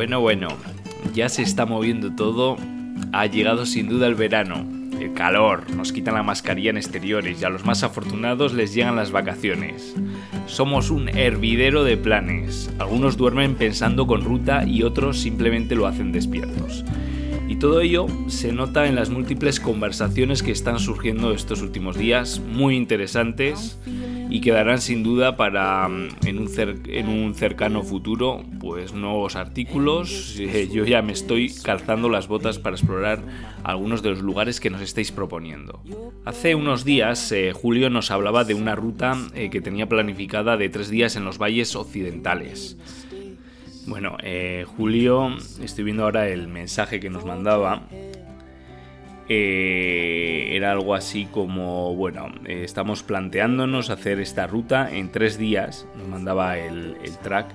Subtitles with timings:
[0.00, 0.48] Bueno, bueno,
[1.12, 2.56] ya se está moviendo todo.
[3.12, 4.66] Ha llegado sin duda el verano.
[4.98, 8.96] El calor, nos quitan la mascarilla en exteriores y a los más afortunados les llegan
[8.96, 9.94] las vacaciones.
[10.46, 12.72] Somos un hervidero de planes.
[12.78, 16.82] Algunos duermen pensando con ruta y otros simplemente lo hacen despiertos.
[17.46, 22.40] Y todo ello se nota en las múltiples conversaciones que están surgiendo estos últimos días,
[22.40, 23.78] muy interesantes
[24.30, 26.50] y que darán sin duda para mm, en un,
[26.86, 30.36] en un cercano futuro pues nuevos artículos.
[30.38, 33.22] Eh, Yo ya me estoy calzando las botas para explorar
[33.64, 35.82] algunos de los lugares que nos estáis proponiendo.
[36.24, 40.68] Hace unos días eh, Julio nos hablaba de una ruta eh, que tenía planificada de
[40.68, 42.78] tres días en los valles occidentales.
[43.86, 44.18] Bueno,
[44.76, 47.88] Julio, estoy viendo ahora el mensaje que nos mandaba.
[49.32, 55.86] Eh, era algo así como, bueno, eh, estamos planteándonos hacer esta ruta en tres días,
[55.96, 57.46] nos mandaba el, track,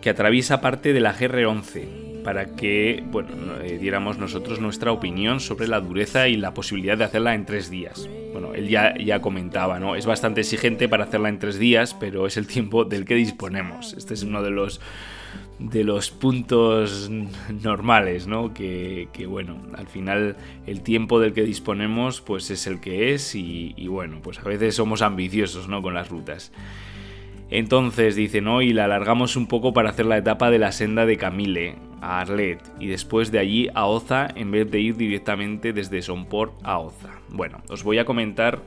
[0.00, 5.40] que atraviesa parte de la GR11, para que, bueno, no- eh, diéramos nosotros nuestra opinión
[5.40, 8.08] sobre la dureza y la posibilidad de hacerla en tres días.
[8.32, 9.96] Bueno, él ya, ya comentaba, ¿no?
[9.96, 13.92] Es bastante exigente para hacerla en tres días, pero es el tiempo del que disponemos.
[13.92, 14.80] Este es uno de los
[15.60, 17.10] de los puntos
[17.62, 18.54] normales, ¿no?
[18.54, 23.34] Que, que, bueno, al final el tiempo del que disponemos pues es el que es
[23.34, 25.82] y, bueno, pues a veces somos ambiciosos, ¿no?
[25.82, 26.50] Con las rutas.
[27.50, 28.62] Entonces dice, ¿no?
[28.62, 32.20] Y la alargamos un poco para hacer la etapa de la senda de Camille a
[32.20, 36.78] Arlet y después de allí a Oza en vez de ir directamente desde Somport a
[36.78, 37.10] Oza.
[37.28, 38.62] Bueno, os voy a comentar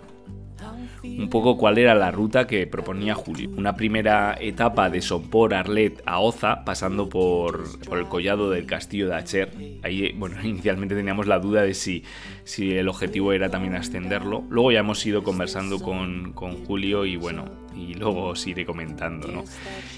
[1.03, 3.49] un poco cuál era la ruta que proponía Julio.
[3.57, 9.07] Una primera etapa de Sompor, Arlet a Oza, pasando por, por el collado del castillo
[9.07, 9.51] de Acher.
[9.83, 12.03] Ahí, bueno, inicialmente teníamos la duda de si,
[12.43, 14.43] si el objetivo era también ascenderlo.
[14.49, 19.27] Luego ya hemos ido conversando con, con Julio y bueno, y luego os iré comentando,
[19.27, 19.43] ¿no?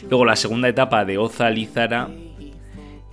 [0.10, 2.10] Luego la segunda etapa de Oza Lizara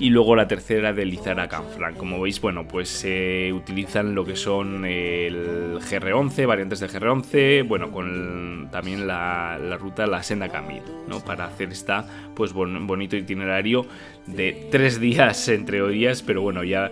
[0.03, 1.97] y luego la tercera de Lizara Canfranc.
[1.97, 7.93] Como veis, bueno, pues se utilizan lo que son el GR11, variantes del GR11, bueno,
[7.93, 11.21] con también la, la ruta La Senda Camil, ¿no?
[11.21, 12.05] Para hacer esta,
[12.35, 13.87] pues bon- bonito itinerario
[14.27, 16.91] de tres días entre días, pero bueno, ya,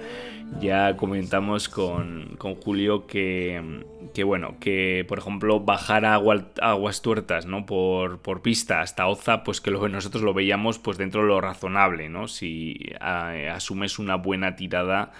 [0.60, 3.84] ya comentamos con, con Julio que,
[4.14, 7.66] que, bueno, que por ejemplo bajar a agua- aguas tuertas, ¿no?
[7.66, 11.40] Por, por pista hasta Oza, pues que lo, nosotros lo veíamos pues dentro de lo
[11.40, 12.26] razonable, ¿no?
[12.28, 15.12] Si asumes una buena tirada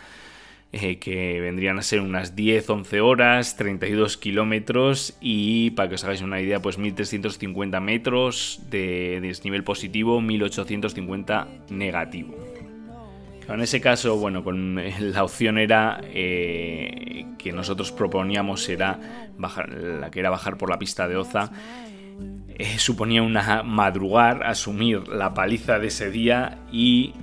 [0.73, 6.23] eh, que vendrían a ser unas 10-11 horas, 32 kilómetros y para que os hagáis
[6.23, 12.37] una idea, pues 1350 metros de desnivel positivo, 1850 negativo.
[13.53, 18.99] En ese caso, bueno, con eh, la opción era eh, que nosotros proponíamos era
[19.37, 21.51] bajar, la que era bajar por la pista de Oza.
[22.49, 27.15] eh, suponía una madrugar, asumir la paliza de ese día y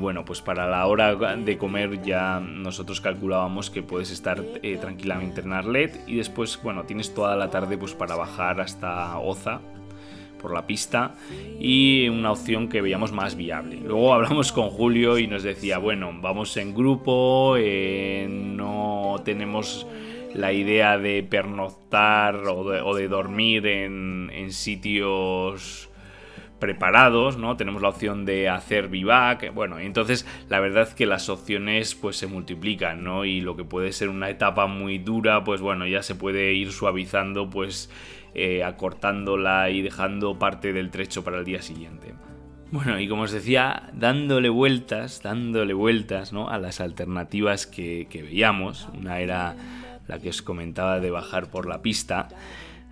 [0.00, 4.42] bueno, pues para la hora de comer ya nosotros calculábamos que puedes estar
[4.80, 9.60] tranquilamente en Arlet y después, bueno, tienes toda la tarde pues para bajar hasta Oza
[10.42, 11.14] por la pista
[11.58, 13.76] y una opción que veíamos más viable.
[13.76, 19.86] Luego hablamos con Julio y nos decía, bueno, vamos en grupo, eh, no tenemos
[20.34, 25.88] la idea de pernoctar o de, dormir en, sitios
[26.58, 27.56] preparados, ¿no?
[27.56, 32.26] Tenemos la opción de hacer vivac, bueno, entonces la verdad que las opciones pues se
[32.26, 33.24] multiplican, ¿no?
[33.24, 36.72] Y lo que puede ser una etapa muy dura, pues bueno, ya se puede ir
[36.72, 37.90] suavizando, pues
[38.34, 42.14] eh, acortándola y dejando parte del trecho para el día siguiente.
[42.72, 46.48] Bueno, y como os decía, dándole vueltas, dándole vueltas ¿no?
[46.48, 48.88] a las alternativas que, veíamos.
[48.98, 49.54] Una era
[50.08, 52.28] la que os comentaba de bajar por la pista.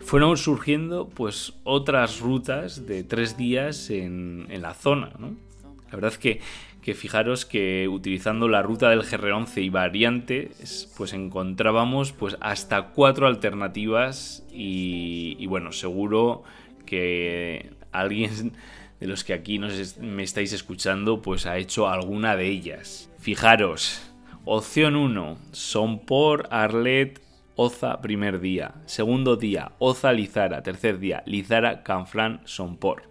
[0.01, 5.13] fueron surgiendo pues otras rutas de tres días en, la zona.
[5.19, 6.41] La verdad que,
[6.83, 13.27] que fijaros que utilizando la ruta del GR11 y variantes, pues encontrábamos pues hasta cuatro
[13.27, 16.43] alternativas y, bueno, seguro
[16.85, 18.53] que alguien
[19.01, 23.11] de los que aquí nos me estáis escuchando pues ha hecho alguna de ellas.
[23.19, 24.03] Fijaros,
[24.45, 27.21] opción 1, Sompor, Arlet,
[27.57, 28.75] Oza primer día.
[28.87, 30.63] Segundo día, Oza Lizara.
[30.63, 33.05] Tercer día, Lizara Canfrán Sompor.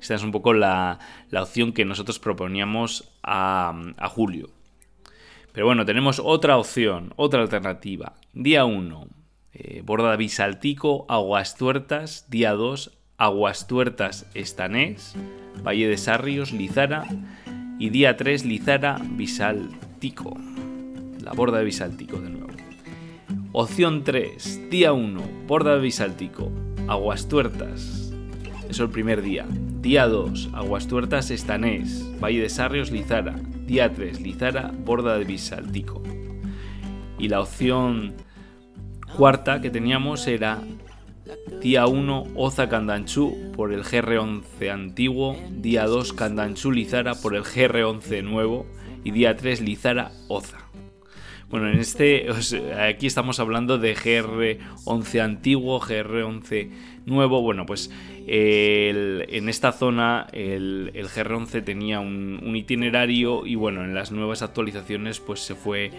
[0.00, 0.98] Esta es un poco la,
[1.32, 3.74] opción que nosotros proponíamos a,
[4.08, 4.50] Julio.
[5.52, 8.14] Pero bueno, tenemos otra opción, otra alternativa.
[8.32, 9.08] Día 1,
[9.52, 12.26] eh, Borda Bisaltico, Aguas Tuertas.
[12.30, 15.14] Día 2, Aguas Tuertas Estanés,
[15.66, 17.04] Valle de Sarrios, Lizara.
[17.78, 20.36] Y día 3, Lizara Bisaltico.
[21.22, 22.40] La borda de Bisaltico de nuevo.
[23.52, 26.52] Opción 3, día 1, borda de Bisáltico,
[26.86, 28.12] Aguas Tuertas.
[28.68, 29.44] Eso el primer día.
[29.80, 33.34] Día 2, Aguas Tuertas Estanés, Valle de Sarrios, Lizara.
[33.66, 36.00] Día 3, Lizara, borda de Bisáltico.
[37.18, 38.14] Y la opción
[39.16, 40.62] cuarta que teníamos era
[41.60, 45.36] Día 1, Oza Candanchú por el GR11 antiguo.
[45.50, 48.66] Día 2, Candanchú Lizara por el GR11 nuevo.
[49.04, 50.58] Y día 3, Lizara Oza.
[51.50, 52.28] Bueno, en este,
[52.80, 56.70] aquí estamos hablando de GR11 antiguo, GR11
[57.06, 57.42] nuevo.
[57.42, 57.90] Bueno, pues
[58.26, 65.40] en esta zona el, GR11 tenía un, itinerario y bueno, en las nuevas actualizaciones pues
[65.40, 65.90] se fue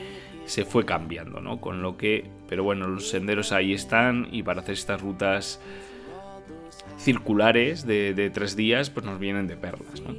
[0.46, 1.62] se fue cambiando, ¿no?
[1.62, 5.62] Con lo que, pero bueno, los senderos ahí están y para hacer estas rutas
[6.98, 10.16] circulares de, tres días, pues nos vienen de perlas, ¿no?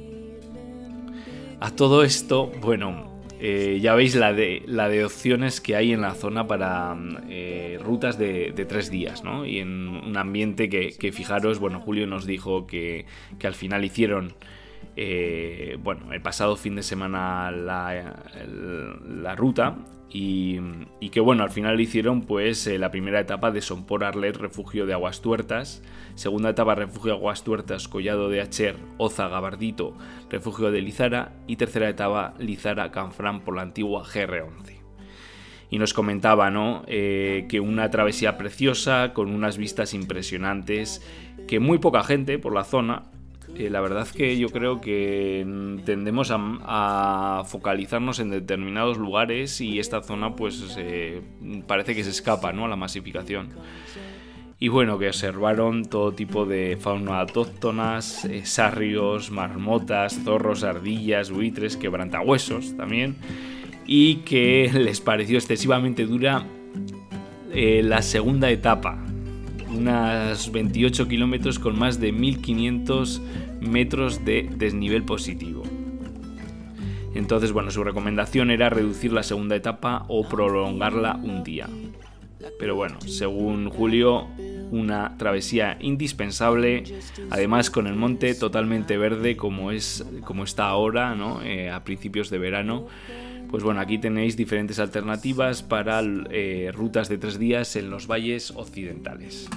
[1.59, 6.01] A todo esto, bueno, eh, ya veis la de, la de opciones que hay en
[6.01, 6.97] la zona para
[7.29, 9.45] eh, rutas de, tres días, ¿no?
[9.45, 13.05] Y en un ambiente que, fijaros, bueno, Julio nos dijo que,
[13.39, 14.33] que al final hicieron
[14.95, 18.15] eh, bueno, el pasado fin de semana la,
[19.07, 19.77] la ruta
[20.15, 24.85] y, que bueno, al final hicieron pues eh, la primera etapa de Sompor Arlet, refugio
[24.85, 25.81] de Aguas Tuertas,
[26.13, 29.97] segunda etapa refugio de Aguas Tuertas, Collado de Acher, Oza, Gabardito,
[30.29, 31.33] refugio de Lizara.
[31.47, 34.83] Y tercera etapa Lizara, Canfrán por la antigua GR11
[35.71, 36.83] y nos comentaba ¿no?
[36.85, 41.01] Eh, que una travesía preciosa con unas vistas impresionantes
[41.47, 43.03] que muy poca gente por la zona
[43.55, 45.45] eh, la verdad que yo creo que
[45.85, 50.77] tendemos a, focalizarnos en determinados lugares y esta zona pues
[51.67, 52.65] parece que se escapa ¿no?
[52.65, 53.49] a la masificación.
[54.63, 61.75] Y bueno, que observaron todo tipo de fauna autóctonas, eh, sarrios, marmotas, zorros, ardillas, buitres,
[61.75, 63.17] quebrantahuesos también.
[63.85, 66.45] Y que les pareció excesivamente dura
[67.51, 69.03] eh, la segunda etapa,
[69.75, 73.21] unas 28 kilómetros con más de 1500
[73.61, 75.63] metros de desnivel positivo.
[77.15, 81.67] Entonces, bueno, su recomendación era reducir la segunda etapa o prolongarla un día.
[82.59, 84.27] Pero bueno, según Julio,
[84.71, 86.83] una travesía indispensable,
[87.29, 91.41] además con el monte totalmente verde como, es, como está ahora, ¿no?
[91.43, 92.87] Eh, a principios de verano.
[93.53, 96.01] Pues bueno, aquí tenéis diferentes alternativas para
[96.31, 99.47] eh, rutas de tres días en los valles occidentales.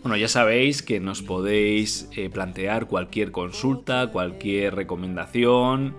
[0.00, 5.94] Bueno, ya sabéis que nos podéis eh, plantear cualquier consulta, cualquier recomendación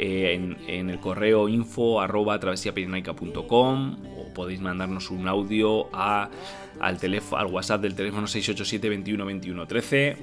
[0.00, 6.30] eh, en, el correo info arroba o podéis mandarnos un audio al,
[6.80, 10.16] al WhatsApp del teléfono 687 21 21 13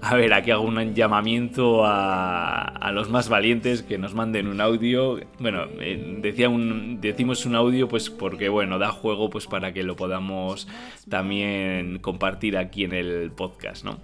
[0.02, 5.20] a ver, aquí hago un llamamiento a, los más valientes que nos manden un audio.
[5.38, 6.18] Bueno, eh,
[7.00, 10.68] decimos un audio pues porque, bueno, da juego pues para que lo podamos
[11.08, 13.98] también compartir aquí en el podcast, ¿no?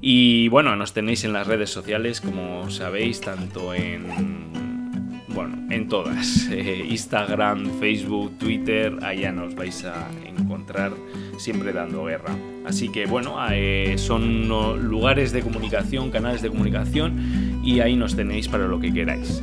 [0.00, 4.79] Y bueno, nos tenéis en las redes sociales, como sabéis, tanto en
[5.34, 6.48] bueno, en todas.
[6.60, 10.92] Eh, Instagram, Facebook, Twitter, allá nos vais a encontrar
[11.38, 12.34] siempre dando guerra.
[12.66, 18.48] Así que bueno, eh, son lugares de comunicación, canales de comunicación y ahí nos tenéis
[18.48, 19.42] para lo que queráis.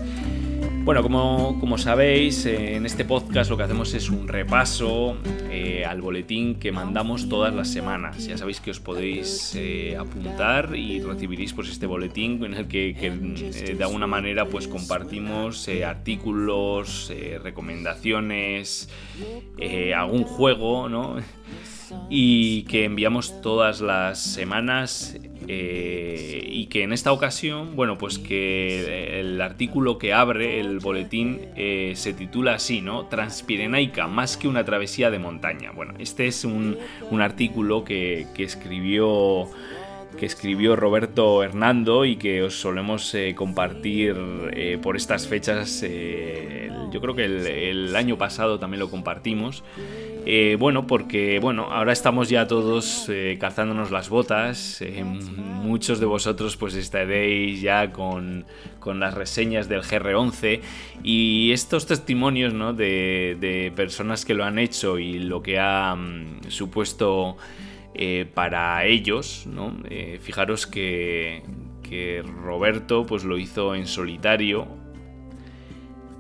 [0.88, 5.18] Bueno, como, sabéis, eh, en este podcast lo que hacemos es un repaso
[5.52, 8.26] eh, al boletín que mandamos todas las semanas.
[8.26, 12.94] Ya sabéis que os podéis eh, apuntar y recibiréis pues, este boletín en el que,
[12.94, 17.12] de alguna manera pues, compartimos artículos,
[17.44, 18.88] recomendaciones,
[19.94, 21.18] algún juego, ¿no?
[22.10, 25.18] y que enviamos todas las semanas
[25.50, 31.40] Eh, y que en esta ocasión, bueno, pues que el artículo que abre el boletín
[31.56, 33.06] eh, se titula así, ¿no?
[33.06, 35.72] Transpirenaica, más que una travesía de montaña.
[35.72, 36.78] Bueno, este es un,
[37.22, 39.50] artículo que, escribió
[40.20, 44.16] que escribió Roberto Hernando y que os solemos eh, compartir
[44.82, 45.82] por estas fechas.
[46.92, 49.64] yo creo que el, año pasado también lo compartimos.
[50.30, 54.82] Eh, bueno, porque bueno, ahora estamos ya todos eh, calzándonos las botas.
[54.82, 58.46] Eh, muchos de vosotros pues estaréis ya con,
[58.86, 60.60] las reseñas del GR11
[61.02, 62.74] y estos testimonios ¿no?
[62.74, 65.96] de, personas que lo han hecho y lo que ha
[66.50, 67.38] supuesto
[68.34, 69.48] para ellos.
[70.20, 71.42] fijaros que,
[71.84, 74.87] que Roberto pues lo hizo en solitario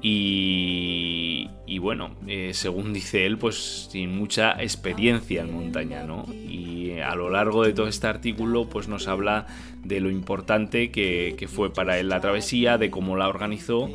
[0.01, 6.25] y, bueno, eh, según dice él, pues sin mucha experiencia en montaña, ¿no?
[6.31, 9.47] Y a lo largo de todo este artículo, pues nos habla
[9.83, 13.89] de lo importante que, fue para él la travesía, de cómo la organizó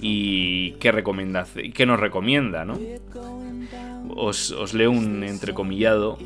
[0.00, 2.78] y qué, recomienda, qué nos recomienda, ¿no?
[4.16, 6.18] Os, os leo un entrecomillado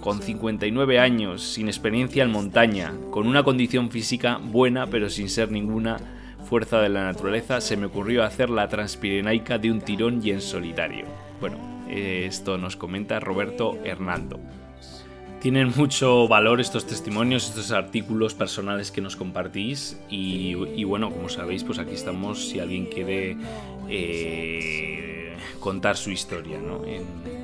[0.00, 5.50] con 59 años, sin experiencia en montaña, con una condición física buena pero sin ser
[5.50, 6.17] ninguna
[6.48, 10.40] fuerza de la naturaleza, se me ocurrió hacer la transpirenaica de un tirón y en
[10.40, 11.04] solitario.
[11.40, 11.58] Bueno,
[11.90, 14.40] esto nos comenta Roberto Hernando.
[15.40, 21.62] Tienen mucho valor estos testimonios, estos artículos personales que nos compartís y, bueno, como sabéis,
[21.64, 23.36] pues aquí estamos si alguien quiere
[23.88, 27.38] eh, contar su historia en,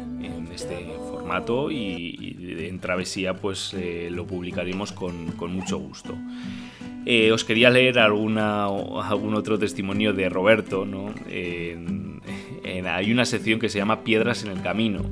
[0.53, 2.37] este formato y,
[2.69, 6.17] en Travesía pues eh, lo publicaremos con mucho gusto.
[7.07, 10.87] Eh, os quería leer algún otro testimonio de Roberto.
[10.87, 11.15] ¿no?
[12.87, 15.03] hay una sección que se llama Piedras en el Camino,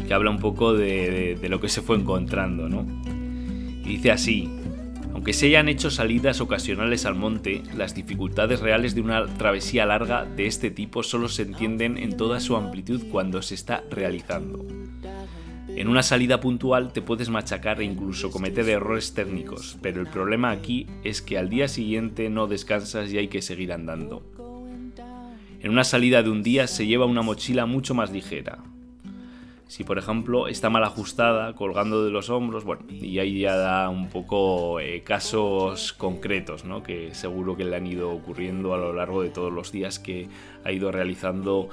[0.00, 2.68] y que habla un poco de, lo que se fue encontrando.
[2.68, 2.84] ¿no?
[3.84, 4.48] Dice así,
[5.12, 10.24] aunque se hayan hecho salidas ocasionales al monte, las dificultades reales de una travesía larga
[10.24, 14.79] de este tipo solo se entienden en toda su amplitud cuando se está realizando.
[15.80, 20.50] En una salida puntual te puedes machacar e incluso cometer errores técnicos, pero el problema
[20.50, 24.22] aquí es que al día siguiente no descansas y hay que seguir andando.
[25.58, 28.58] En una salida de un día se lleva una mochila mucho más ligera.
[29.68, 33.88] Si por ejemplo está mal ajustada, colgando de los hombros, bueno, y ahí ya da
[33.88, 36.82] un poco eh, casos concretos, ¿no?
[36.82, 40.28] que seguro que le han ido ocurriendo a lo largo de todos los días que
[40.62, 41.70] ha ido realizando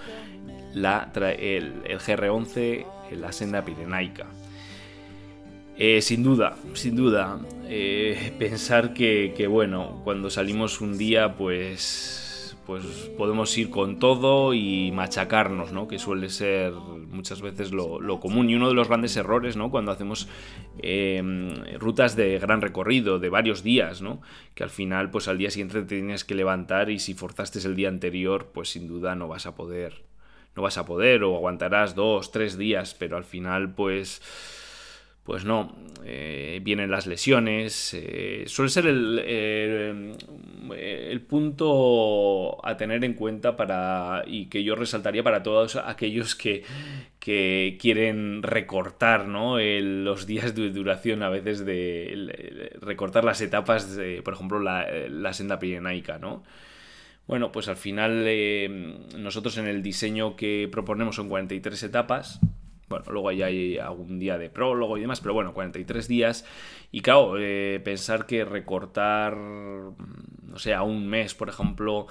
[0.73, 4.27] la, el, el GR11 en la senda pirenaica.
[5.79, 12.83] Eh, sin duda, sin duda, eh, pensar que, bueno, cuando salimos un día, pues, pues
[13.15, 15.87] podemos ir con todo y machacarnos, ¿no?
[15.87, 19.69] Que suele ser muchas veces lo, común y uno de los grandes errores, ¿no?
[19.69, 20.27] Cuando hacemos
[20.79, 24.19] em, rutas de gran recorrido, de varios días, ¿no?
[24.55, 27.75] Que al final, pues al día siguiente te tienes que levantar y si forzaste el
[27.75, 30.06] día anterior, pues sin duda no vas a poder
[30.57, 34.21] no vas a poder o aguantarás dos, tres días, pero al final pues
[35.23, 40.15] pues no, eh, vienen las lesiones, eh, suele ser el,
[40.71, 46.63] el, punto a tener en cuenta para, y que yo resaltaría para todos aquellos que,
[47.19, 49.59] que quieren recortar ¿no?
[49.59, 55.33] los días de duración a veces de recortar las etapas, de, por ejemplo, la, la
[55.33, 56.45] senda pirenaica, ¿no?
[57.27, 62.39] Bueno, pues al final eh, nosotros en el diseño que proponemos son 43 etapas.
[62.87, 66.45] Bueno, luego ya hay algún día de prólogo y demás, pero bueno, 43 días.
[66.89, 69.95] Y claro, eh, pensar que recortar, mm,
[70.51, 72.07] no sé, a un mes, por ejemplo,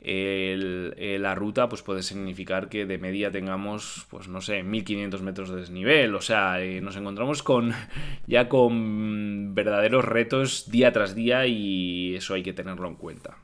[0.00, 5.56] la ruta, pues puede significar que de media tengamos, pues no sé, 1500 metros de
[5.56, 6.14] desnivel.
[6.14, 7.72] O sea, eh, nos encontramos con
[8.28, 13.38] ya con verdaderos retos día tras día y eso hay que tenerlo en cuenta.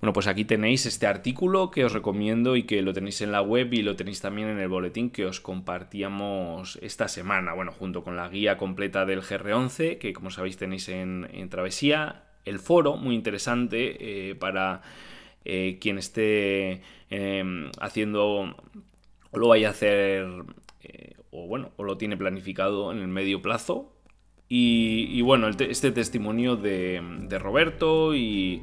[0.00, 3.42] Bueno, pues aquí tenéis este artículo que os recomiendo y que lo tenéis en la
[3.42, 7.52] web y lo tenéis también en el boletín que os compartíamos esta semana.
[7.52, 12.60] Bueno, junto con la guía completa del GR11, que como sabéis tenéis en, Travesía, el
[12.60, 14.82] foro, muy interesante eh, para
[15.44, 18.54] eh, quien esté em, haciendo
[19.30, 20.26] o lo vaya a hacer
[20.82, 23.92] eh, o bueno, o lo tiene planificado en el medio plazo.
[24.50, 28.62] Y, bueno, este testimonio de, de Roberto y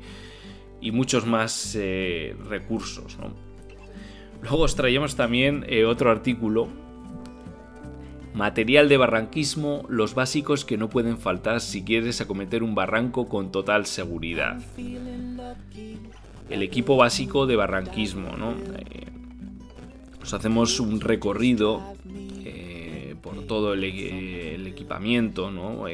[0.86, 3.18] y muchos más eh, recursos.
[4.44, 6.70] Luego os traíamos también eh, otro artículo,
[8.36, 13.50] Material de barranquismo, los básicos que no pueden faltar si quieres acometer un barranco con
[13.50, 14.62] total seguridad.
[16.50, 18.52] El equipo básico de barranquismo, ¿no?
[18.52, 19.08] Eh,
[20.34, 21.82] hacemos un recorrido
[23.22, 23.86] por todo el,
[24.68, 25.88] equipamiento, ¿no?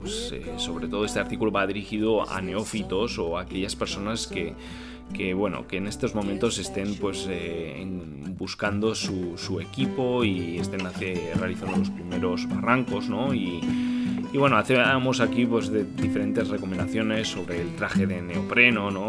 [0.00, 4.54] Pues, sobre todo este artículo va dirigido a neófitos o a aquellas personas que,
[5.12, 7.28] que bueno que en estos momentos estén pues
[8.38, 13.34] buscando su, equipo y estén realizando los primeros barrancos ¿no?
[13.34, 13.60] y,
[14.32, 19.08] y bueno, hacemos aquí pues de diferentes recomendaciones sobre el traje de neopreno, ¿no?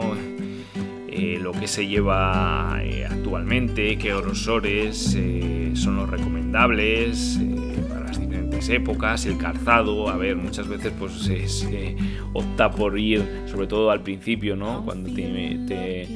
[1.07, 7.37] Eh, lo que se lleva eh, actualmente, qué grosores eh, son los recomendables
[8.69, 11.95] épocas, el calzado, a ver, muchas veces pues se,
[12.33, 14.83] opta por ir, sobre todo al principio, ¿no?
[14.83, 16.07] Cuando te,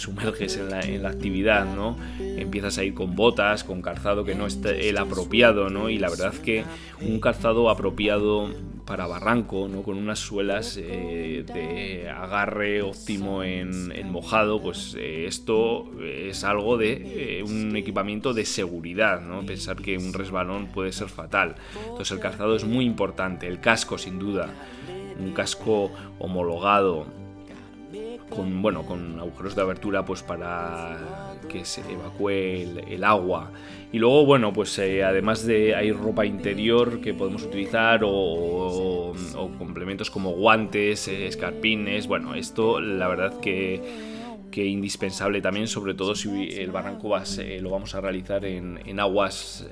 [0.00, 1.96] sumerges en la, en la, actividad, ¿no?
[2.18, 5.90] Empiezas a ir con botas, con calzado que no es el apropiado, ¿no?
[5.90, 6.64] Y la verdad que
[7.00, 8.50] un calzado apropiado
[8.90, 9.84] para barranco, ¿no?
[9.84, 17.38] con unas suelas eh, de agarre óptimo en, mojado, pues eh, esto es algo de
[17.38, 19.46] eh, un equipamiento de seguridad, ¿no?
[19.46, 21.54] pensar que un resbalón puede ser fatal.
[21.84, 24.48] Entonces el calzado es muy importante, el casco sin duda,
[25.20, 27.06] un casco homologado,
[28.30, 30.96] con, bueno, con agujeros de abertura pues para
[31.48, 33.50] que se evacúe el agua.
[33.92, 39.14] Y luego, bueno, pues eh, además de hay ropa interior que podemos utilizar o,
[39.58, 43.82] complementos como guantes, eh, escarpines, bueno, esto la verdad que,
[44.50, 49.68] que indispensable también, sobre todo si el barranco eh, lo vamos a realizar en, aguas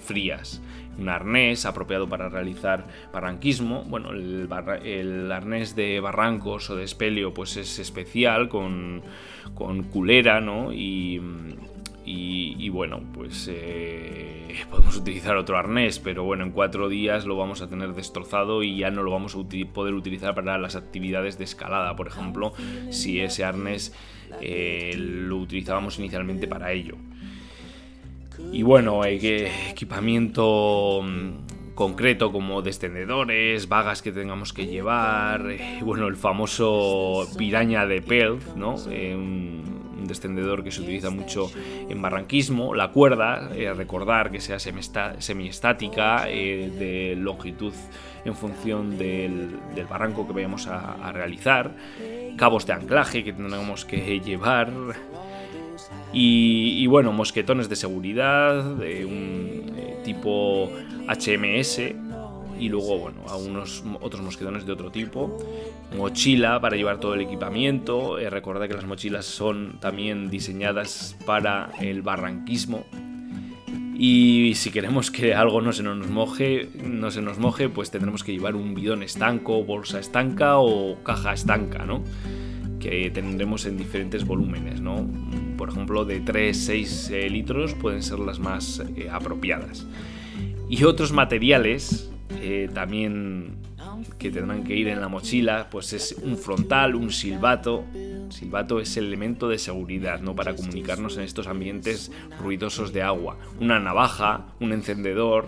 [0.00, 0.60] frías.
[0.98, 3.84] Un arnés apropiado para realizar barranquismo.
[3.84, 4.48] Bueno, el,
[4.84, 9.02] el, arnés de barrancos o de espelio pues es especial con,
[9.54, 10.72] con culera, ¿no?
[10.72, 11.20] Y
[12.10, 17.60] y, bueno, pues eh, podemos utilizar otro arnés, pero bueno, en cuatro días lo vamos
[17.60, 19.38] a tener destrozado y ya no lo vamos a
[19.72, 22.52] poder utilizar para las actividades de escalada, por ejemplo,
[22.90, 23.94] si ese arnés
[24.40, 26.96] eh, lo utilizábamos inicialmente para ello.
[28.52, 36.16] Y bueno, equipamiento mm, concreto como descendedores, vagas que tengamos que llevar, eh, bueno, el
[36.16, 38.76] famoso piraña de Pelz, ¿no?
[40.06, 41.50] Descendedor que se utiliza mucho
[41.88, 47.72] en barranquismo, la cuerda, eh, recordar que sea semiestática, eh, de longitud
[48.24, 51.74] en función del, barranco que vayamos a, realizar,
[52.36, 54.70] cabos de anclaje que tendremos que llevar,
[56.12, 60.70] y, bueno, mosquetones de seguridad, de un eh, tipo
[61.06, 61.80] HMS,
[62.58, 65.36] y luego, bueno, a unos otros mosquetones de otro tipo.
[65.96, 68.18] Mochila para llevar todo el equipamiento.
[68.18, 72.84] Eh, recordad que las mochilas son también diseñadas para el barranquismo.
[74.00, 78.22] Y si queremos que algo no se nos moje, no se nos moje, pues tendremos
[78.22, 82.04] que llevar un bidón estanco, bolsa estanca o caja estanca, ¿no?
[82.78, 85.04] Que tendremos en diferentes volúmenes, ¿no?
[85.56, 89.84] Por ejemplo, de 3-6 eh, litros pueden ser las más eh, apropiadas.
[90.68, 93.56] Y otros materiales eh, también
[94.18, 97.84] que tendrán que ir en la mochila, pues es un frontal, un silbato.
[98.30, 100.34] Silbato es el elemento de seguridad, ¿no?
[100.34, 103.38] Para comunicarnos en estos ambientes ruidosos de agua.
[103.60, 105.46] Una navaja, un encendedor,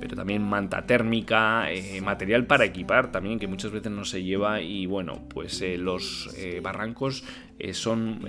[0.00, 4.60] pero también manta térmica, eh, material para equipar también, que muchas veces no se lleva.
[4.60, 7.24] Y bueno, pues eh, los barrancos
[7.72, 8.26] son,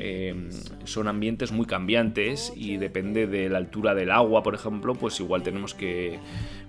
[0.84, 5.44] son ambientes muy cambiantes y depende de la altura del agua, por ejemplo, pues igual
[5.44, 6.20] tenemos que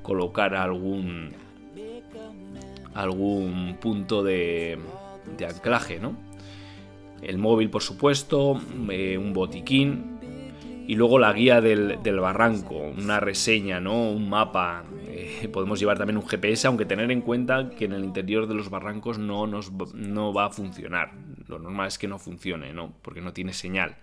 [0.02, 1.34] colocar algún
[2.94, 4.78] algún punto de,
[5.36, 6.16] de anclaje, ¿no?
[7.22, 10.15] El móvil, por supuesto, eh, un botiquín
[10.86, 14.10] y luego la guía del, barranco, una reseña, ¿no?
[14.10, 14.84] Un mapa.
[15.08, 18.54] Eh, podemos llevar también un GPS, aunque tener en cuenta que en el interior de
[18.54, 21.12] los barrancos no, nos, no va a funcionar.
[21.48, 22.92] Lo normal es que no funcione, ¿no?
[23.02, 23.96] Porque no tiene señal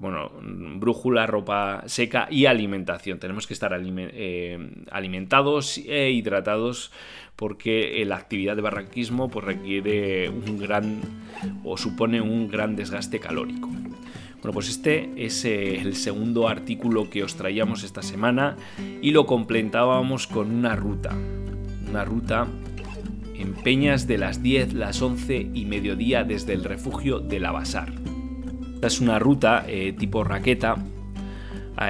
[0.00, 0.30] bueno,
[0.76, 3.18] brújula, ropa seca y alimentación.
[3.18, 6.90] Tenemos que estar eh, alimentados e hidratados
[7.36, 11.00] porque la actividad de barranquismo pues, requiere un gran
[11.64, 13.68] o supone un gran desgaste calórico.
[14.42, 18.56] Bueno, pues este es eh, el segundo artículo que os traíamos esta semana
[19.02, 21.14] y lo completábamos con una ruta.
[21.88, 22.46] Una ruta
[23.34, 27.92] en peñas de las 10, las 11 y mediodía desde el refugio de Lavasar.
[28.74, 30.76] Esta es una ruta eh, tipo raqueta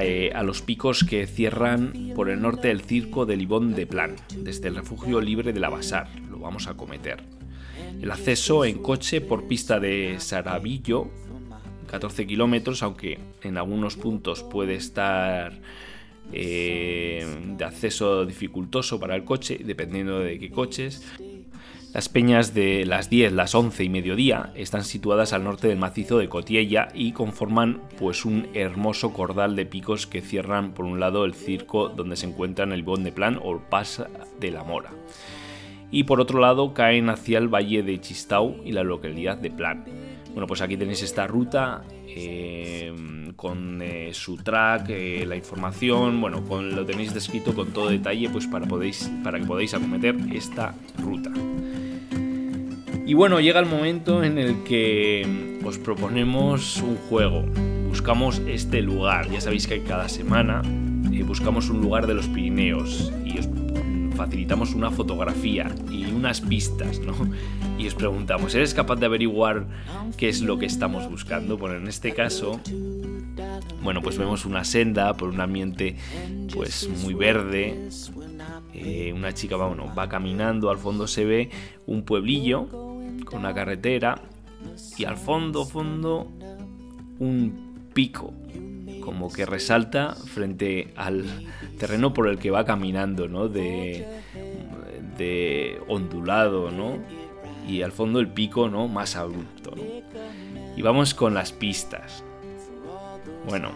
[0.03, 4.17] eh, a los picos que cierran por el norte del circo de Libón de Plan,
[4.37, 6.09] desde el refugio libre de la Basar.
[6.31, 7.23] Lo vamos a cometer.
[8.01, 11.11] El acceso en coche por pista de Saravillo,
[11.91, 15.61] 14 kilómetros, aunque en algunos puntos puede estar
[16.33, 17.27] eh,
[17.57, 21.05] de acceso dificultoso para el coche, dependiendo de qué coches.
[21.93, 26.19] Las peñas de las 10, las 11 y mediodía están situadas al norte del macizo
[26.19, 31.25] de Cotiella y conforman pues un hermoso cordal de picos que cierran por un lado
[31.25, 34.05] el circo donde se encuentran el Bon de Plan o el Pas
[34.39, 34.93] de la Mora.
[35.91, 39.85] Y por otro lado caen hacia el valle de Chistau y la localidad de Plan.
[40.33, 42.93] Bueno, pues aquí tenéis esta ruta eh,
[43.37, 48.47] con eh, su track, eh, la información, bueno, lo tenéis descrito con todo detalle pues
[48.47, 51.31] para, podéis, para que podáis acometer esta ruta.
[53.07, 57.43] Y bueno, llega el momento en el que os proponemos un juego.
[57.89, 59.29] Buscamos este lugar.
[59.31, 60.63] Ya sabéis que cada semana
[61.31, 63.47] buscamos un lugar de los Pirineos y os
[64.21, 67.15] facilitamos una fotografía y unas pistas, ¿no?
[67.79, 69.67] Y os preguntamos, ¿eres capaz de averiguar
[70.19, 71.57] qué es lo que estamos buscando?
[71.57, 72.61] Bueno, en este caso,
[73.83, 75.97] bueno, pues vemos una senda por un ambiente
[76.55, 77.89] pues muy verde.
[78.75, 81.51] Eh, una chica bueno, va caminando, al fondo se ve
[81.87, 82.69] un pueblillo
[83.25, 84.21] con una carretera
[84.99, 86.31] y al fondo, fondo,
[87.19, 88.35] un pico,
[89.11, 91.25] como que resalta frente al
[91.81, 93.49] terreno por el que va caminando, ¿no?
[93.49, 94.07] De,
[95.89, 96.97] ondulado, ¿no?
[97.69, 98.87] Y al fondo el pico, ¿no?
[98.87, 99.75] Más abrupto,
[100.77, 102.23] Y vamos con las pistas.
[103.49, 103.73] Bueno,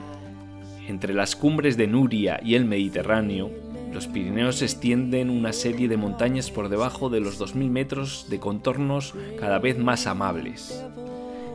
[0.87, 3.51] entre las cumbres de Nuria y el Mediterráneo,
[3.93, 9.15] los Pirineos extienden una serie de montañas por debajo de los 2.000 metros de contornos
[9.41, 10.81] cada vez más amables.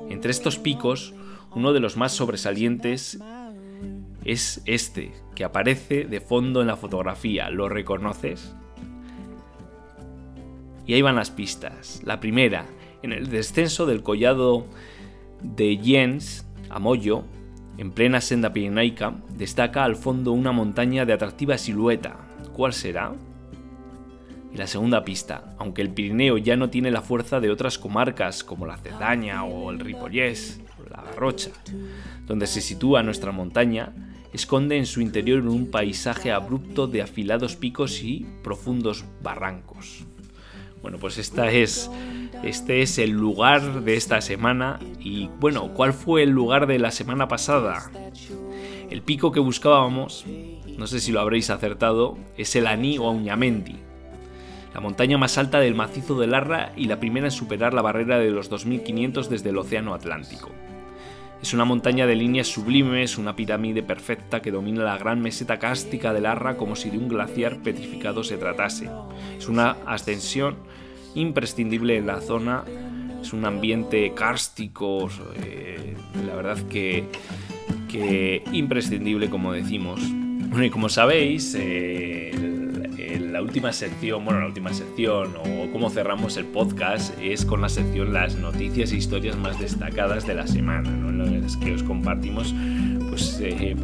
[0.09, 1.13] Entre estos picos,
[1.55, 3.19] uno de los más sobresalientes
[4.31, 7.49] es este, que aparece de fondo en la fotografía.
[7.49, 8.55] ¿Lo reconoces?
[10.85, 12.01] Y ahí van las pistas.
[12.03, 12.65] La primera,
[13.01, 14.65] en el descenso del collado
[15.41, 17.23] de Jens a Moyo,
[17.77, 22.17] en plena senda pirenaica, destaca al fondo una montaña de atractiva silueta,
[22.53, 23.13] ¿Cuál será?
[24.51, 28.43] Y la segunda pista, aunque el Pirineo ya no tiene la fuerza de otras comarcas
[28.43, 31.51] como la Cerdaña o el Ripollés o la Garrocha,
[32.25, 33.93] donde se sitúa nuestra montaña,
[34.33, 40.05] esconde en su interior un paisaje abrupto de afilados picos y profundos barrancos.
[40.81, 41.89] Bueno, pues esta es,
[42.43, 46.91] este es el lugar de esta semana y bueno, ¿cuál fue el lugar de la
[46.91, 47.91] semana pasada?
[48.89, 50.25] El pico que buscábamos
[50.79, 53.75] no sé si lo habréis acertado, es el Aní o Auñamendi,
[54.73, 58.17] la montaña más alta del macizo de Larra y la primera en superar la barrera
[58.17, 60.51] de los 2500 desde el Océano Atlántico.
[61.41, 66.13] Es una montaña de líneas sublimes, una pirámide perfecta que domina la gran meseta cástica
[66.13, 68.89] de Larra como si de un glaciar petrificado se tratase.
[69.37, 70.57] Es una ascensión
[71.15, 72.65] imprescindible en la zona,
[73.21, 75.09] es un ambiente cárstico,
[75.43, 75.95] eh,
[76.27, 77.05] la verdad que,
[77.87, 80.01] que imprescindible como decimos.
[80.49, 82.31] Bueno, y como sabéis, eh,
[83.39, 87.69] la última sección, bueno, la última sección o cómo cerramos el podcast es con la
[87.69, 91.25] sección las noticias e historias más destacadas de la semana, ¿no?
[91.25, 92.53] en las que os compartimos
[93.07, 93.77] pues eh,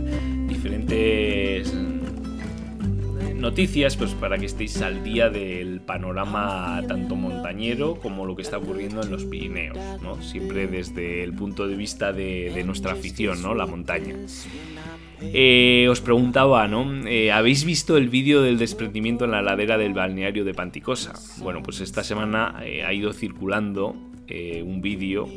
[0.50, 1.74] diferentes
[3.34, 8.58] noticias pues para que estéis al día del panorama tanto montañero como lo que está
[8.58, 10.22] ocurriendo en los Pirineos, ¿no?
[10.22, 13.56] Siempre desde el punto de vista de, de nuestra afición, ¿no?
[13.56, 14.16] La montaña.
[15.22, 17.08] Eh, os preguntaba, ¿no?
[17.08, 21.14] Eh, ¿Habéis visto el vídeo del desprendimiento en la ladera del balneario de Panticosa?
[21.38, 23.96] Bueno, pues esta semana eh, ha ido circulando
[24.28, 25.30] un vídeo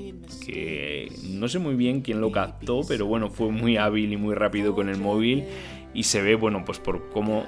[0.47, 4.35] que no sé muy bien quién lo captó, pero bueno, fue muy hábil y muy
[4.35, 5.45] rápido con el móvil
[5.93, 7.45] y se ve, bueno, pues por cómo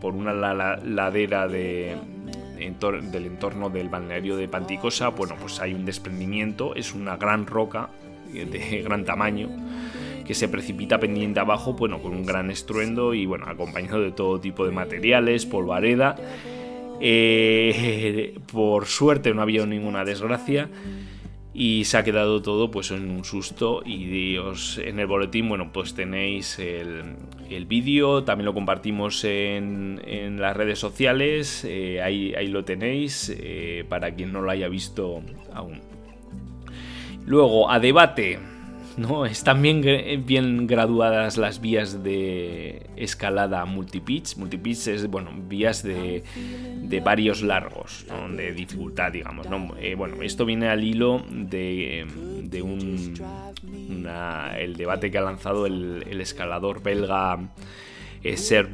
[0.00, 1.94] por una ladera de,
[2.58, 7.90] del entorno del balneario de Panticosa, bueno, pues hay un desprendimiento, es una gran roca
[8.32, 9.50] de gran tamaño
[10.30, 14.38] que se precipita pendiente abajo, bueno, con un gran estruendo y bueno, acompañado de todo
[14.38, 16.14] tipo de materiales, polvareda.
[17.00, 20.68] Eh, por suerte no ha habido ninguna desgracia
[21.52, 25.72] y se ha quedado todo pues en un susto y Dios, en el boletín bueno
[25.72, 30.00] pues tenéis el, vídeo también lo compartimos en,
[30.38, 35.22] las redes sociales eh, ahí, ahí, lo tenéis eh, para quien no lo haya visto
[35.52, 35.80] aún
[37.26, 38.38] luego a debate
[39.08, 39.24] ¿no?
[39.24, 39.82] Están bien,
[40.26, 44.36] bien graduadas las vías de escalada multipitch.
[44.36, 46.22] Multipitch es, bueno, vías de,
[46.82, 49.48] de varios largos, de dificultad, digamos.
[49.48, 49.74] ¿no?
[49.80, 52.06] Eh, bueno, esto viene al hilo de,
[52.42, 53.14] de un,
[54.58, 57.38] el debate que ha lanzado el, escalador belga.
[58.22, 58.68] Eh, Ser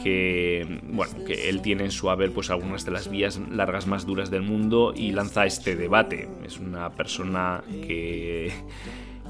[0.00, 4.06] que bueno, que él tiene en su haber pues algunas de las vías largas más
[4.06, 6.28] duras del mundo y lanza este debate.
[6.44, 8.52] Es una persona que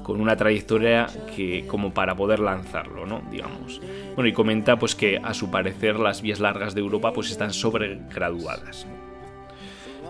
[0.03, 3.21] con una trayectoria que como para poder lanzarlo, ¿no?
[3.31, 3.81] Digamos.
[4.15, 7.53] Bueno, y comenta pues que a su parecer las vías largas de Europa pues están
[7.53, 8.85] sobregraduadas.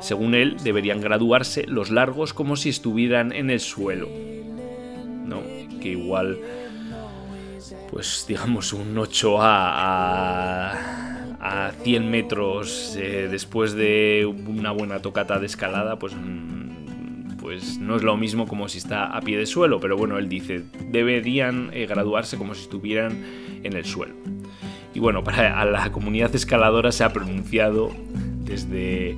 [0.01, 4.09] Según él, deberían graduarse los largos como si estuvieran en el suelo.
[5.25, 5.41] ¿No?
[5.79, 6.39] Que igual,
[7.89, 10.71] pues digamos, un 8 a,
[11.39, 16.13] a 100 metros eh, después de una buena tocata de escalada, pues,
[17.43, 19.81] pues no es lo mismo como si está a pie de suelo.
[19.81, 23.21] Pero bueno, él dice, deberían eh, graduarse como si estuvieran
[23.63, 24.15] en el suelo.
[24.93, 27.91] Y bueno, para la comunidad escaladora se ha pronunciado
[28.45, 29.17] desde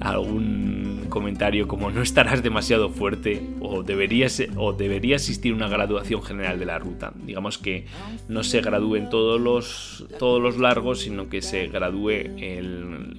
[0.00, 6.58] algún comentario como no estarás demasiado fuerte o deberías o debería existir una graduación general
[6.58, 7.12] de la ruta.
[7.14, 7.84] Digamos que
[8.28, 13.14] no se gradúen todos los todos los largos, sino que se gradúe el,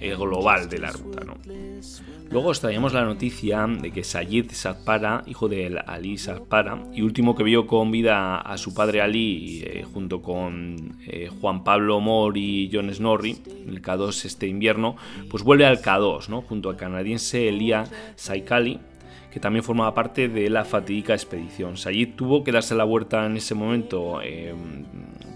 [0.00, 1.36] el global de la ruta, ¿no?
[2.30, 7.34] Luego os traíamos la noticia de que Sayid Satpara, hijo de Ali Satpara, y último
[7.34, 12.36] que vio con vida a su padre Ali, eh, junto con eh, Juan Pablo Mor
[12.36, 14.96] y John Snorri, en el K2 este invierno,
[15.30, 16.42] pues vuelve al K2, ¿no?
[16.42, 17.84] junto al canadiense Elia
[18.16, 18.80] Saikali,
[19.30, 21.76] que también formaba parte de la fatídica expedición.
[21.76, 24.54] Sayid tuvo que darse la vuelta en ese momento eh,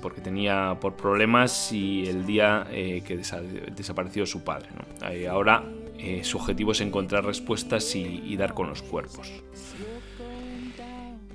[0.00, 3.20] porque tenía por problemas y el día que
[3.76, 4.68] desapareció su padre.
[5.30, 5.62] ahora
[6.02, 9.30] eh, su objetivo es encontrar respuestas y, dar con los cuerpos.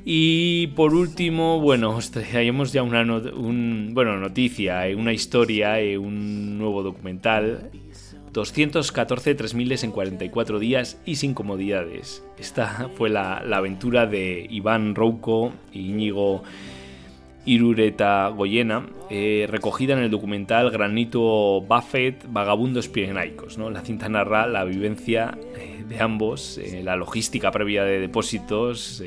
[0.04, 6.58] Y por último, bueno, os traemos ya una bueno, noticia, eh, una historia, eh, un
[6.58, 7.72] nuevo documental.
[8.34, 12.24] 214 3000 en 44 días y sin comodidades.
[12.38, 16.44] Esta fue la, aventura de Iván Rouco y Íñigo
[17.48, 23.58] Irureta Goyena, eh, recogida en el documental Granito Buffett, Vagabundos Pirenaicos.
[23.58, 23.70] ¿no?
[23.70, 29.02] La cinta narra la vivencia eh, de ambos, eh, la logística previa de depósitos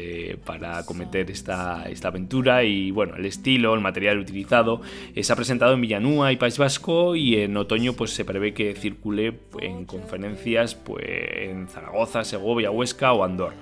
[0.47, 4.81] para cometer esta, esta, aventura y bueno, el estilo, el material utilizado.
[5.21, 8.75] se ha presentado en Villanúa y País Vasco y en otoño pues, se prevé que
[8.75, 13.57] circule en conferencias pues, en Zaragoza, Segovia, Huesca o Andorra.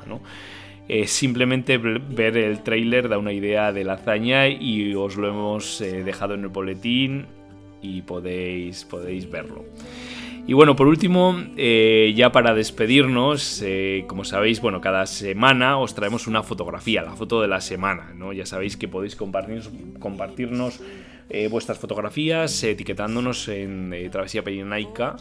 [0.89, 5.83] Eh, simplemente ver el tráiler da una idea de la hazaña y os lo hemos
[5.83, 7.27] eh, dejado en el boletín
[7.83, 9.67] y podéis, podéis verlo.
[10.47, 13.63] Y bueno, por último, eh, ya para despedirnos,
[14.07, 18.33] como sabéis, bueno, cada semana os traemos una fotografía, la foto de la semana, ¿no?
[18.33, 20.81] Ya sabéis que podéis compartirnos,
[21.29, 25.17] compartirnos vuestras fotografías etiquetándonos en Travesía Pirenaica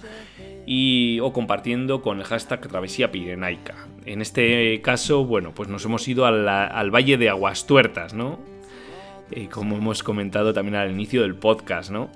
[0.65, 3.87] y, o compartiendo con el hashtag Travesía Pirenaica.
[4.05, 8.39] En este caso, bueno, pues nos hemos ido al, Valle de Aguas Tuertas, ¿no?
[9.31, 12.09] Eh, como hemos comentado también al inicio del podcast, ¿no?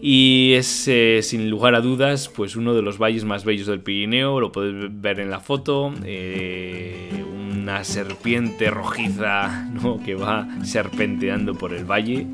[0.00, 3.80] Y es, eh, sin lugar a dudas, pues uno de los valles más bellos del
[3.80, 5.94] Pirineo, lo podéis ver en la foto.
[6.04, 10.02] Eh, una serpiente rojiza ¿no?
[10.02, 12.26] que va serpenteando por el valle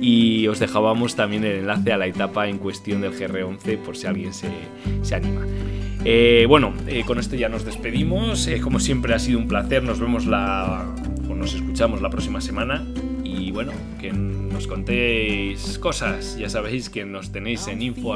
[0.00, 4.06] y os dejábamos también el enlace a la etapa en cuestión del GR11 por si
[4.06, 4.48] alguien se,
[5.14, 5.46] anima.
[6.04, 8.46] Eh, bueno, eh, con esto ya nos despedimos.
[8.46, 9.82] Eh, como siempre ha sido un placer.
[9.82, 10.84] Nos vemos la.
[11.28, 12.86] o nos escuchamos la próxima semana.
[13.24, 16.36] Y bueno, que nos contéis cosas.
[16.38, 18.14] Ya sabéis que nos tenéis en info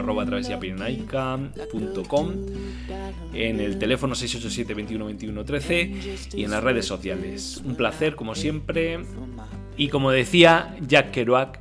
[3.34, 5.92] en el teléfono 687 21 21 13
[6.34, 7.62] y en las redes sociales.
[7.64, 9.00] Un placer, como siempre.
[9.76, 11.60] Y como decía Jack Kerouac,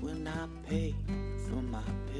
[0.00, 0.94] when I pay
[1.48, 2.11] for my.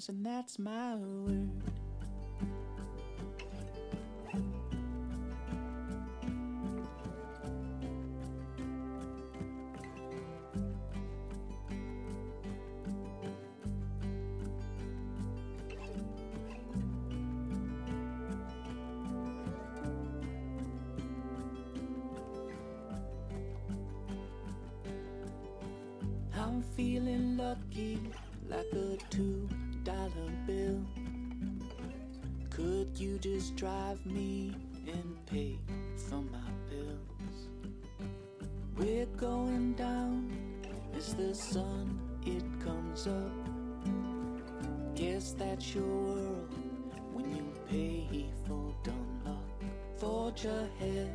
[0.00, 1.50] Dreams, and that's my word.
[26.34, 28.00] I'm feeling lucky
[28.48, 29.48] like a two
[29.90, 30.80] dollar bill.
[32.48, 34.54] Could you just drive me
[34.86, 35.58] and pay
[36.08, 37.36] for my bills?
[38.76, 40.30] We're going down
[40.96, 43.32] as the sun it comes up.
[44.94, 46.54] Guess that's your world
[47.12, 49.70] when you pay for dumb luck.
[49.96, 51.09] Forge ahead,